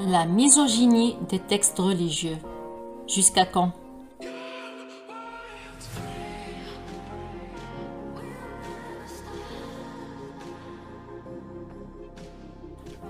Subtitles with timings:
[0.00, 2.36] La misogynie des textes religieux.
[3.08, 3.72] Jusqu'à quand?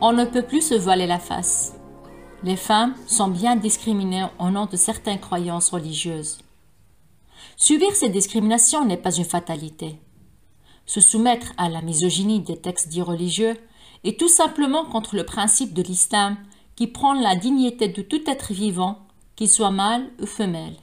[0.00, 1.74] On ne peut plus se voiler la face.
[2.44, 6.38] Les femmes sont bien discriminées au nom de certaines croyances religieuses.
[7.56, 9.98] Subir ces discriminations n'est pas une fatalité.
[10.86, 13.56] Se soumettre à la misogynie des textes dits religieux
[14.04, 16.36] est tout simplement contre le principe de l'islam
[16.78, 19.00] qui prend la dignité de tout être vivant,
[19.34, 20.76] qu'il soit mâle ou femelle.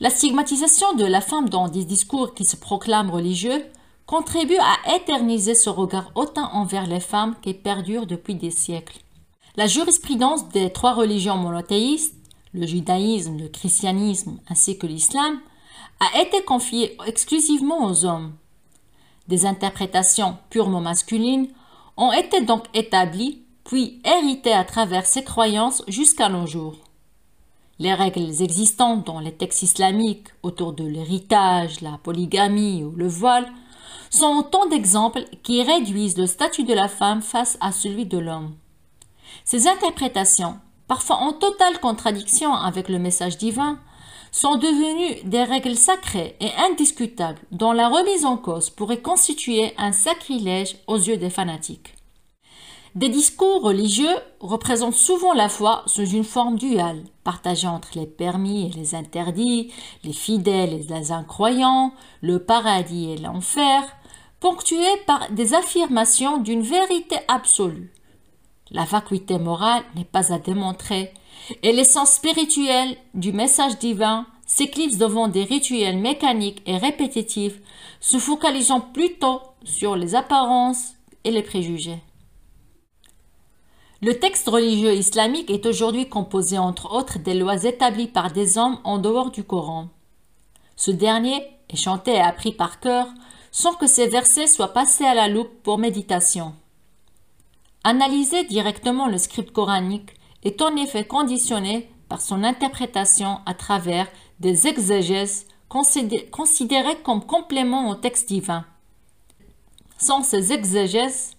[0.00, 3.64] La stigmatisation de la femme dans des discours qui se proclament religieux
[4.04, 8.98] contribue à éterniser ce regard hautain envers les femmes qui perdure depuis des siècles.
[9.54, 12.16] La jurisprudence des trois religions monothéistes,
[12.52, 15.38] le judaïsme, le christianisme ainsi que l'islam,
[16.00, 18.32] a été confiée exclusivement aux hommes.
[19.28, 21.46] Des interprétations purement masculines
[21.96, 26.76] ont été donc établies puis hérité à travers ses croyances jusqu'à nos jours.
[27.78, 33.46] Les règles existantes dans les textes islamiques autour de l'héritage, la polygamie ou le voile
[34.08, 38.54] sont autant d'exemples qui réduisent le statut de la femme face à celui de l'homme.
[39.44, 43.78] Ces interprétations, parfois en totale contradiction avec le message divin,
[44.32, 49.92] sont devenues des règles sacrées et indiscutables dont la remise en cause pourrait constituer un
[49.92, 51.97] sacrilège aux yeux des fanatiques.
[52.94, 58.66] Des discours religieux représentent souvent la foi sous une forme duale, partagée entre les permis
[58.66, 59.72] et les interdits,
[60.04, 63.82] les fidèles et les incroyants, le paradis et l'enfer,
[64.40, 67.92] ponctués par des affirmations d'une vérité absolue.
[68.70, 71.12] La vacuité morale n'est pas à démontrer,
[71.62, 77.60] et l'essence spirituelle du message divin s'éclipse devant des rituels mécaniques et répétitifs,
[78.00, 80.94] se focalisant plutôt sur les apparences
[81.24, 82.00] et les préjugés.
[84.00, 88.78] Le texte religieux islamique est aujourd'hui composé entre autres des lois établies par des hommes
[88.84, 89.88] en dehors du Coran.
[90.76, 93.08] Ce dernier est chanté et appris par cœur
[93.50, 96.54] sans que ces versets soient passés à la loupe pour méditation.
[97.82, 100.14] Analyser directement le script coranique
[100.44, 104.06] est en effet conditionné par son interprétation à travers
[104.38, 108.64] des exégèses considérées comme compléments au texte divin.
[109.98, 111.32] Sans ces exégèses,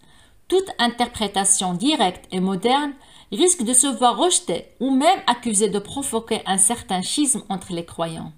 [0.49, 2.93] toute interprétation directe et moderne
[3.31, 7.85] risque de se voir rejetée ou même accusée de provoquer un certain schisme entre les
[7.85, 8.33] croyants.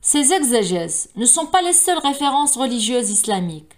[0.00, 3.76] Ces exégèses ne sont pas les seules références religieuses islamiques.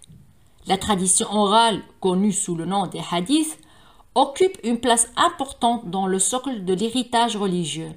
[0.65, 3.59] La tradition orale, connue sous le nom des hadiths,
[4.15, 7.91] occupe une place importante dans le socle de l'héritage religieux.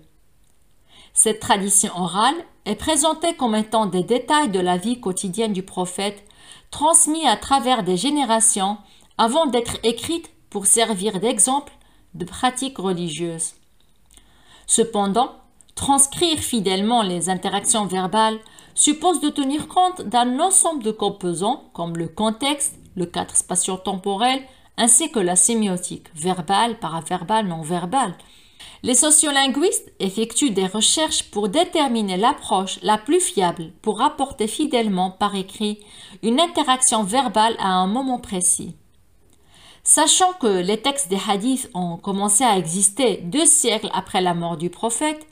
[1.15, 2.37] Cette tradition orale
[2.67, 6.28] est présentée comme étant des détails de la vie quotidienne du prophète
[6.71, 8.79] transmis à travers des générations
[9.17, 11.73] avant d'être écrites pour servir d'exemple
[12.15, 13.55] de pratiques religieuses.
[14.67, 15.33] Cependant,
[15.75, 18.39] transcrire fidèlement les interactions verbales
[18.75, 24.43] suppose de tenir compte d'un ensemble de composants comme le contexte, le cadre spatio-temporel,
[24.77, 28.15] ainsi que la sémiotique, verbale, paraverbale, non-verbale,
[28.83, 35.35] les sociolinguistes effectuent des recherches pour déterminer l'approche la plus fiable pour rapporter fidèlement par
[35.35, 35.81] écrit
[36.23, 38.77] une interaction verbale à un moment précis.
[39.83, 44.57] Sachant que les textes des hadiths ont commencé à exister deux siècles après la mort
[44.57, 45.27] du prophète,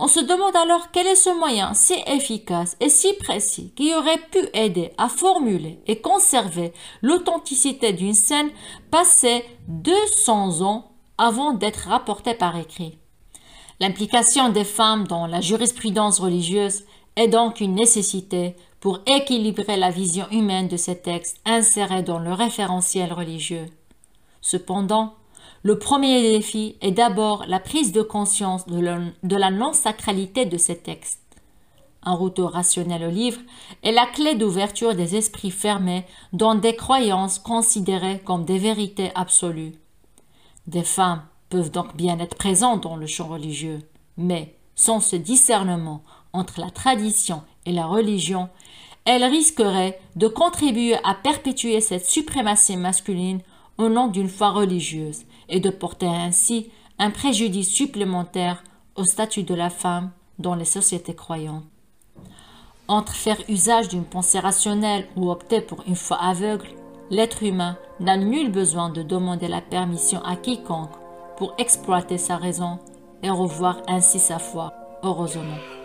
[0.00, 4.22] on se demande alors quel est ce moyen si efficace et si précis qui aurait
[4.30, 8.50] pu aider à formuler et conserver l'authenticité d'une scène
[8.92, 12.96] passée 200 ans avant d'être rapporté par écrit.
[13.80, 16.84] L'implication des femmes dans la jurisprudence religieuse
[17.16, 22.32] est donc une nécessité pour équilibrer la vision humaine de ces textes insérés dans le
[22.32, 23.66] référentiel religieux.
[24.40, 25.14] Cependant,
[25.62, 31.20] le premier défi est d'abord la prise de conscience de la non-sacralité de ces textes.
[32.04, 33.40] Un retour rationnel au livre
[33.82, 39.74] est la clé d'ouverture des esprits fermés dans des croyances considérées comme des vérités absolues.
[40.68, 43.80] Des femmes peuvent donc bien être présentes dans le champ religieux,
[44.18, 46.02] mais sans ce discernement
[46.34, 48.50] entre la tradition et la religion,
[49.06, 53.40] elles risqueraient de contribuer à perpétuer cette suprématie masculine
[53.78, 56.68] au nom d'une foi religieuse et de porter ainsi
[56.98, 58.62] un préjudice supplémentaire
[58.94, 61.64] au statut de la femme dans les sociétés croyantes.
[62.88, 66.68] Entre faire usage d'une pensée rationnelle ou opter pour une foi aveugle,
[67.10, 70.92] L'être humain n'a nul besoin de demander la permission à quiconque
[71.36, 72.78] pour exploiter sa raison
[73.22, 74.74] et revoir ainsi sa foi.
[75.02, 75.77] Heureusement.